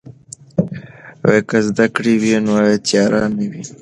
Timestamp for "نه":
3.35-3.45